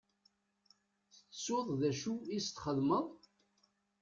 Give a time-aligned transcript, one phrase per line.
[1.13, 3.07] Tettuḍ d acu i s-txedmeḍ?